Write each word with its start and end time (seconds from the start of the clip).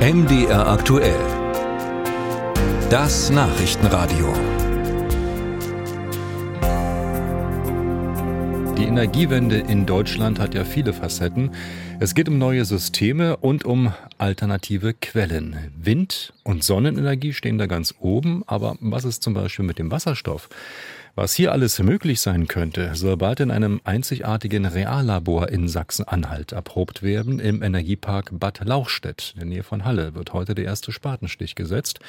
MDR 0.00 0.66
aktuell. 0.66 1.20
Das 2.88 3.28
Nachrichtenradio. 3.28 4.32
Die 8.78 8.84
Energiewende 8.84 9.58
in 9.58 9.84
Deutschland 9.84 10.38
hat 10.38 10.54
ja 10.54 10.64
viele 10.64 10.94
Facetten. 10.94 11.50
Es 11.98 12.14
geht 12.14 12.30
um 12.30 12.38
neue 12.38 12.64
Systeme 12.64 13.36
und 13.36 13.66
um 13.66 13.92
alternative 14.16 14.94
Quellen. 14.94 15.70
Wind- 15.76 16.32
und 16.44 16.64
Sonnenenergie 16.64 17.34
stehen 17.34 17.58
da 17.58 17.66
ganz 17.66 17.94
oben, 18.00 18.42
aber 18.46 18.78
was 18.80 19.04
ist 19.04 19.22
zum 19.22 19.34
Beispiel 19.34 19.66
mit 19.66 19.78
dem 19.78 19.90
Wasserstoff? 19.90 20.48
Was 21.20 21.34
hier 21.34 21.52
alles 21.52 21.78
möglich 21.80 22.18
sein 22.18 22.48
könnte, 22.48 22.94
soll 22.94 23.18
bald 23.18 23.40
in 23.40 23.50
einem 23.50 23.82
einzigartigen 23.84 24.64
Reallabor 24.64 25.50
in 25.50 25.68
Sachsen-Anhalt 25.68 26.52
erprobt 26.52 27.02
werden. 27.02 27.40
Im 27.40 27.62
Energiepark 27.62 28.30
Bad 28.32 28.64
Lauchstädt, 28.64 29.32
in 29.34 29.40
der 29.40 29.48
Nähe 29.50 29.62
von 29.62 29.84
Halle, 29.84 30.14
wird 30.14 30.32
heute 30.32 30.54
der 30.54 30.64
erste 30.64 30.92
Spatenstich 30.92 31.56
gesetzt. 31.56 32.00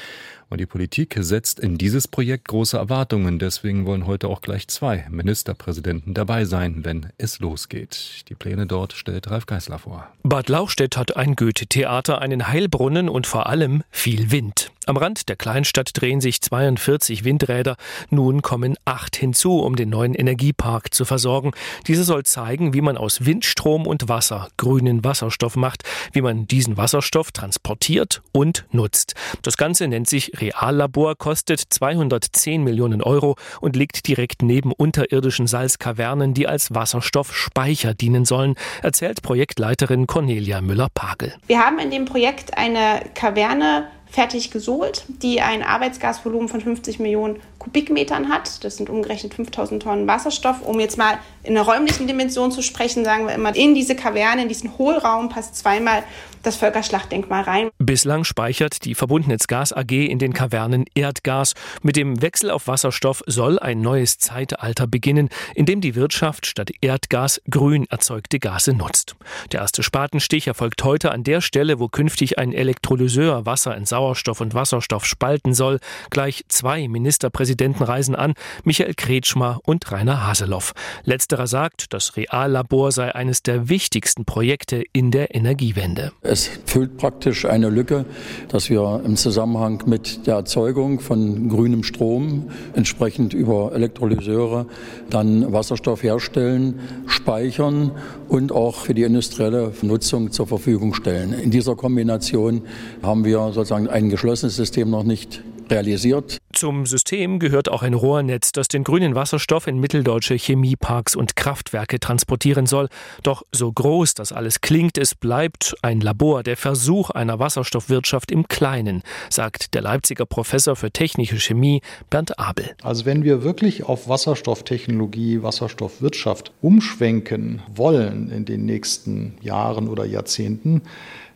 Und 0.50 0.62
die 0.62 0.66
Politik 0.66 1.18
setzt 1.20 1.60
in 1.60 1.78
dieses 1.78 2.08
Projekt 2.08 2.48
große 2.48 2.78
Erwartungen. 2.78 3.38
Deswegen 3.38 3.86
wollen 3.86 4.08
heute 4.08 4.30
auch 4.30 4.40
gleich 4.40 4.70
zwei 4.70 5.06
Ministerpräsidenten 5.10 6.14
dabei 6.14 6.46
sein, 6.46 6.86
wenn 6.86 7.08
es 7.18 7.40
losgeht. 7.40 8.24
Die 8.30 8.36
Pläne 8.36 8.66
dort 8.66 8.94
stellt 8.94 9.30
Ralf 9.30 9.46
Geißler 9.46 9.80
vor. 9.80 10.08
Bad 10.24 10.48
Lauchstädt 10.48 10.96
hat 10.96 11.18
ein 11.18 11.36
Goethe-Theater, 11.36 12.22
einen 12.22 12.48
Heilbrunnen 12.48 13.10
und 13.10 13.28
vor 13.28 13.48
allem 13.48 13.84
viel 13.92 14.32
Wind. 14.32 14.72
Am 14.88 14.98
Rand 14.98 15.30
der 15.30 15.36
Kleinstadt 15.36 15.92
drehen 15.94 16.22
sich 16.22 16.42
42 16.42 17.24
Windräder. 17.24 17.76
Nun 18.10 18.42
kommen 18.42 18.76
acht 18.84 19.16
hinzu, 19.16 19.60
um 19.60 19.76
den 19.76 19.90
neuen 19.90 20.16
Energiepark 20.16 20.92
zu 20.92 21.06
versorgen. 21.06 21.52
Diese 21.86 22.04
soll 22.04 22.24
zeigen, 22.24 22.74
wie 22.74 22.82
man 22.82 22.98
aus 22.98 23.24
Windstrom 23.24 23.86
und 23.86 24.10
Wasser 24.10 24.48
grünen 24.58 25.04
Wasserstoff 25.04 25.56
macht, 25.56 25.84
wie 26.14 26.22
man 26.22 26.48
diesen 26.48 26.78
Wasserstoff 26.78 27.32
transportiert 27.32 28.24
und 28.32 28.66
nutzt. 28.72 29.14
Das 29.44 29.56
Ganze 29.56 29.88
nennt 29.88 30.10
sich 30.10 30.42
Reallabor, 30.42 31.16
kostet 31.16 31.60
210 31.60 32.64
Millionen 32.64 33.04
Euro 33.04 33.36
und 33.60 33.76
liegt 33.76 34.08
direkt 34.08 34.42
neben 34.42 34.72
unterirdischen 34.72 35.46
Salzkavernen, 35.46 36.34
die 36.34 36.48
als 36.48 36.74
Wasserstoffspeicher 36.74 37.94
dienen 37.94 38.26
sollen, 38.26 38.56
erzählt 38.82 39.22
Projektleiterin 39.22 40.08
Cornelia 40.08 40.60
Müller-Pagel. 40.60 41.36
Wir 41.46 41.60
haben 41.60 41.78
in 41.78 41.92
dem 41.92 42.06
Projekt 42.06 42.58
eine 42.58 43.04
Kaverne 43.14 43.86
fertig 44.12 44.52
gesohlt, 44.52 45.06
die 45.08 45.42
ein 45.42 45.64
Arbeitsgasvolumen 45.64 46.50
von 46.50 46.60
50 46.60 47.00
Millionen 47.00 47.40
Kubikmetern 47.62 48.30
hat. 48.30 48.64
Das 48.64 48.78
sind 48.78 48.90
umgerechnet 48.90 49.36
5000 49.36 49.84
Tonnen 49.84 50.08
Wasserstoff. 50.08 50.64
Um 50.64 50.80
jetzt 50.80 50.98
mal 50.98 51.20
in 51.44 51.56
einer 51.56 51.66
räumlichen 51.66 52.08
Dimension 52.08 52.52
zu 52.52 52.64
sprechen, 52.64 53.06
sagen 53.06 53.28
wir 53.28 53.36
immer, 53.36 53.56
in 53.56 53.76
diese 53.76 53.96
Kaverne, 53.96 54.42
in 54.42 54.48
diesen 54.48 54.80
Hohlraum 54.80 55.30
passt 55.30 55.56
zweimal 55.56 56.04
das 56.42 56.56
Völkerschlachtdenkmal 56.56 57.44
rein. 57.44 57.70
Bislang 57.78 58.24
speichert 58.24 58.84
die 58.86 58.96
Verbundnetzgas 58.96 59.74
AG 59.74 59.92
in 59.92 60.18
den 60.18 60.34
Kavernen 60.34 60.86
Erdgas. 60.96 61.54
Mit 61.84 61.98
dem 61.98 62.20
Wechsel 62.24 62.50
auf 62.50 62.66
Wasserstoff 62.66 63.22
soll 63.28 63.60
ein 63.60 63.80
neues 63.82 64.18
Zeitalter 64.18 64.88
beginnen, 64.88 65.30
in 65.54 65.68
dem 65.68 65.82
die 65.82 65.94
Wirtschaft 65.94 66.48
statt 66.48 66.72
Erdgas 66.82 67.44
grün 67.48 67.86
erzeugte 67.92 68.40
Gase 68.40 68.74
nutzt. 68.74 69.16
Der 69.52 69.60
erste 69.60 69.84
Spatenstich 69.84 70.48
erfolgt 70.48 70.84
heute 70.84 71.12
an 71.12 71.24
der 71.24 71.42
Stelle, 71.42 71.80
wo 71.80 71.90
künftig 71.90 72.40
ein 72.40 72.54
Elektrolyseur 72.54 73.46
Wasser 73.46 73.78
in 73.78 73.86
Sauerstoff 73.86 74.42
und 74.42 74.56
Wasserstoff 74.56 75.06
spalten 75.06 75.54
soll. 75.54 75.80
Gleich 76.10 76.44
zwei 76.48 76.88
Ministerpräsidenten 76.88 77.51
reisen 77.84 78.16
an, 78.16 78.34
Michael 78.64 78.94
Kretschmer 78.94 79.60
und 79.64 79.92
Rainer 79.92 80.28
Haseloff. 80.28 80.74
Letzterer 81.04 81.48
sagt, 81.48 81.94
das 81.94 82.18
Reallabor 82.18 82.92
sei 82.92 83.14
eines 83.14 83.44
der 83.44 83.70
wichtigsten 83.70 84.26
Projekte 84.26 84.84
in 84.94 85.12
der 85.12 85.36
Energiewende. 85.36 86.12
Es 86.22 86.50
füllt 86.66 86.98
praktisch 86.98 87.46
eine 87.46 87.70
Lücke, 87.70 88.06
dass 88.50 88.70
wir 88.70 89.02
im 89.06 89.16
Zusammenhang 89.16 89.84
mit 89.86 90.28
der 90.28 90.36
Erzeugung 90.36 91.00
von 91.00 91.50
grünem 91.50 91.84
Strom 91.84 92.50
entsprechend 92.74 93.34
über 93.34 93.72
Elektrolyseure 93.74 94.66
dann 95.10 95.52
Wasserstoff 95.52 96.04
herstellen, 96.04 96.80
speichern 97.08 97.92
und 98.28 98.52
auch 98.52 98.76
für 98.76 98.94
die 98.94 99.04
industrielle 99.04 99.74
Nutzung 99.82 100.32
zur 100.32 100.48
Verfügung 100.48 100.94
stellen. 100.94 101.34
In 101.34 101.52
dieser 101.52 101.76
Kombination 101.76 102.62
haben 103.04 103.26
wir 103.26 103.52
sozusagen 103.52 103.88
ein 103.88 104.10
geschlossenes 104.10 104.56
System 104.56 104.90
noch 104.90 105.04
nicht 105.04 105.44
realisiert. 105.72 106.38
Zum 106.54 106.86
System 106.86 107.40
gehört 107.40 107.70
auch 107.70 107.82
ein 107.82 107.94
Rohrnetz, 107.94 108.52
das 108.52 108.68
den 108.68 108.84
grünen 108.84 109.16
Wasserstoff 109.16 109.68
in 109.68 109.80
mitteldeutsche 109.80 110.36
Chemieparks 110.36 111.16
und 111.16 111.36
Kraftwerke 111.36 112.00
transportieren 112.00 112.66
soll. 112.66 112.90
Doch 113.24 113.44
so 113.52 113.72
groß 113.72 114.14
das 114.14 114.32
alles 114.32 114.62
klingt, 114.62 114.98
es 114.98 115.16
bleibt 115.16 115.76
ein 115.82 116.02
Labor, 116.02 116.44
der 116.44 116.58
Versuch 116.58 117.10
einer 117.10 117.40
Wasserstoffwirtschaft 117.40 118.32
im 118.32 118.48
Kleinen, 118.48 119.02
sagt 119.30 119.74
der 119.74 119.82
Leipziger 119.82 120.26
Professor 120.26 120.76
für 120.76 120.92
technische 120.92 121.40
Chemie 121.40 121.82
Bernd 122.10 122.38
Abel. 122.38 122.76
Also 122.84 123.06
wenn 123.06 123.24
wir 123.24 123.44
wirklich 123.44 123.84
auf 123.84 124.08
Wasserstofftechnologie, 124.08 125.42
Wasserstoffwirtschaft 125.42 126.52
umschwenken 126.62 127.62
wollen 127.74 128.30
in 128.30 128.46
den 128.46 128.66
nächsten 128.66 129.36
Jahren 129.42 129.88
oder 129.88 130.06
Jahrzehnten, 130.06 130.82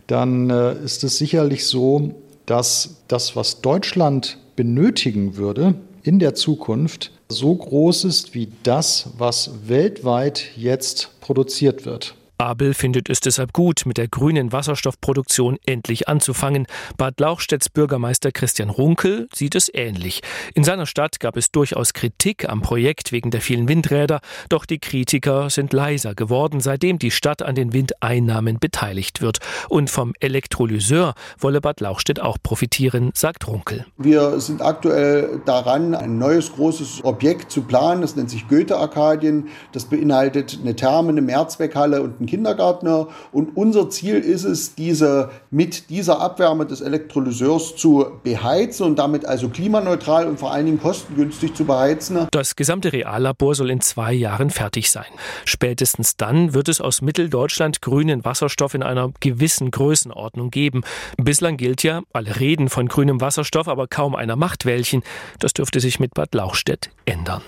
dann 0.07 0.50
äh, 0.50 0.74
ist 0.84 1.03
es 1.03 1.18
sicherlich 1.18 1.66
so, 1.66 2.13
dass 2.45 2.97
das, 3.07 3.35
was 3.35 3.61
Deutschland 3.61 4.38
benötigen 4.56 5.38
würde 5.38 5.75
in 6.03 6.19
der 6.19 6.35
Zukunft, 6.35 7.11
so 7.28 7.56
groß 7.56 8.03
ist 8.03 8.35
wie 8.35 8.50
das, 8.63 9.09
was 9.17 9.67
weltweit 9.67 10.45
jetzt 10.56 11.09
produziert 11.22 11.85
wird. 11.85 12.16
Abel 12.38 12.73
findet 12.73 13.09
es 13.09 13.19
deshalb 13.19 13.53
gut, 13.53 13.85
mit 13.85 13.97
der 13.97 14.07
grünen 14.07 14.51
Wasserstoffproduktion 14.51 15.57
endlich 15.66 16.07
anzufangen. 16.07 16.68
Bad 16.97 17.19
Lauchstädts 17.19 17.69
Bürgermeister 17.69 18.31
Christian 18.31 18.69
Runkel 18.69 19.28
sieht 19.34 19.56
es 19.56 19.72
ähnlich. 19.73 20.22
In 20.53 20.63
seiner 20.63 20.85
Stadt 20.85 21.19
gab 21.19 21.38
es 21.38 21.51
durchaus 21.51 21.94
Kritik 21.94 22.50
am 22.50 22.62
Projekt 22.62 23.12
wegen 23.12 23.31
der 23.31 23.41
vielen 23.41 23.68
Windräder, 23.69 24.19
doch 24.50 24.66
die 24.66 24.79
Kritiker 24.79 25.50
sind 25.50 25.72
leiser 25.74 26.16
geworden, 26.16 26.59
seitdem 26.59 27.00
die 27.00 27.12
Stadt 27.12 27.41
an 27.41 27.56
den 27.56 27.74
Windeinnahmen 27.74 28.59
beteiligt 28.59 29.22
wird. 29.22 29.40
Und 29.69 29.90
vom 29.90 30.13
Elektrolyseur 30.19 31.13
wolle 31.40 31.62
Bad 31.62 31.79
Lauchstädt 31.79 32.19
auch 32.19 32.38
profitieren, 32.41 33.12
sagt 33.13 33.47
Runkel. 33.47 33.85
Wir 33.97 34.40
sind 34.40 34.62
aktuell 34.62 35.41
daran, 35.45 35.95
ein 35.95 36.18
neues 36.18 36.51
großes 36.51 37.03
Objekt 37.03 37.51
zu 37.51 37.62
planen. 37.62 38.01
Das 38.01 38.16
nennt 38.16 38.29
sich 38.29 38.47
Goethe-Arkadien. 38.47 39.47
Das 39.72 39.85
beinhaltet 39.85 40.59
eine 40.62 40.75
Therme, 40.75 41.09
eine 41.09 41.22
Mehrzweckhalle 41.22 42.01
und 42.01 42.25
ersten 42.25 42.28
Kindergärtner. 42.28 43.08
Und 43.31 43.56
unser 43.56 43.90
Ziel 43.90 44.16
ist 44.18 44.44
es, 44.44 44.75
diese 44.75 45.30
mit 45.52 45.90
dieser 45.90 46.19
Abwärme 46.19 46.66
des 46.66 46.81
Elektrolyseurs 46.81 47.75
zu 47.75 48.06
beheizen 48.24 48.86
und 48.86 49.00
damit 49.00 49.25
also 49.25 49.50
klimaneutral 49.50 50.28
und 50.28 50.40
vor 50.40 50.52
allen 50.52 50.66
Dingen 50.66 50.80
kostengünstig 50.80 51.53
zu 51.53 51.66
beheizen. 51.66 52.28
Das 52.31 52.56
gesamte 52.56 52.91
Reallabor 52.91 53.56
soll 53.56 53.69
in 53.69 53.81
zwei 53.81 54.13
Jahren 54.13 54.50
fertig 54.50 54.91
sein. 54.91 55.06
Spätestens 55.46 56.18
dann 56.18 56.53
wird 56.53 56.69
es 56.69 56.81
aus 56.81 57.02
Mitteldeutschland 57.02 57.81
grünen 57.81 58.25
Wasserstoff 58.25 58.74
in 58.74 58.84
einer 58.84 59.12
gewissen 59.19 59.72
Größenordnung 59.72 60.52
geben. 60.52 60.81
Bislang 61.18 61.57
gilt 61.57 61.84
ja, 61.84 62.02
alle 62.13 62.40
reden 62.40 62.69
von 62.69 62.88
grünem 62.88 63.22
Wasserstoff, 63.22 63.68
aber 63.68 63.88
kaum 63.88 64.16
einer 64.16 64.36
macht 64.36 64.66
welchen. 64.66 65.03
Das 65.40 65.53
dürfte 65.53 65.80
sich 65.80 66.00
mit 66.00 66.13
Bad 66.13 66.34
Lauchstädt 66.34 66.90
ändern. 67.06 67.42